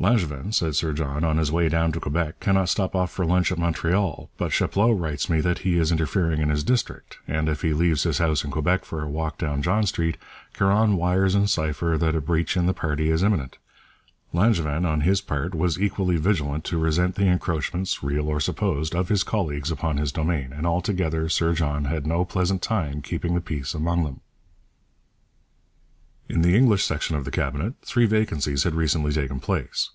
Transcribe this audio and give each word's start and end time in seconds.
'Langevin,' 0.00 0.52
said 0.52 0.74
Sir 0.76 0.92
John, 0.92 1.24
'on 1.24 1.38
his 1.38 1.50
way 1.50 1.70
down 1.70 1.90
to 1.92 2.00
Quebec, 2.00 2.38
cannot 2.38 2.68
stop 2.68 2.94
off 2.94 3.10
for 3.10 3.24
lunch 3.24 3.50
at 3.50 3.56
Montreal, 3.56 4.28
but 4.36 4.52
Chapleau 4.52 4.90
writes 4.92 5.30
me 5.30 5.40
that 5.40 5.60
he 5.60 5.78
is 5.78 5.90
interfering 5.90 6.42
in 6.42 6.50
his 6.50 6.62
district, 6.62 7.16
and 7.26 7.48
if 7.48 7.62
he 7.62 7.72
leaves 7.72 8.02
his 8.02 8.18
house 8.18 8.44
in 8.44 8.50
Quebec 8.50 8.84
for 8.84 9.02
a 9.02 9.08
walk 9.08 9.38
down 9.38 9.62
John 9.62 9.86
Street, 9.86 10.18
Caron 10.52 10.96
wires 10.98 11.34
in 11.34 11.46
cypher 11.46 11.96
that 11.96 12.14
a 12.14 12.20
breach 12.20 12.54
in 12.54 12.66
the 12.66 12.74
party 12.74 13.08
is 13.08 13.22
imminent.' 13.22 13.56
Langevin, 14.34 14.84
on 14.84 15.02
his 15.02 15.22
part, 15.22 15.54
was 15.54 15.80
equally 15.80 16.16
vigilant 16.18 16.64
to 16.64 16.76
resent 16.76 17.14
the 17.14 17.28
encroachments, 17.28 18.02
real 18.02 18.28
or 18.28 18.40
supposed, 18.40 18.94
of 18.94 19.08
his 19.08 19.22
colleagues 19.22 19.70
upon 19.70 19.96
his 19.96 20.12
domain, 20.12 20.52
and 20.52 20.66
altogether 20.66 21.30
Sir 21.30 21.54
John 21.54 21.86
had 21.86 22.06
no 22.06 22.26
pleasant 22.26 22.60
time 22.60 23.00
keeping 23.00 23.32
the 23.32 23.40
peace 23.40 23.72
among 23.72 24.04
them. 24.04 24.20
In 26.28 26.42
the 26.42 26.54
English 26.56 26.84
section 26.84 27.16
of 27.16 27.24
the 27.24 27.30
Cabinet 27.30 27.74
three 27.80 28.04
vacancies 28.06 28.64
had 28.64 28.74
recently 28.74 29.12
taken 29.12 29.40
place. 29.40 29.80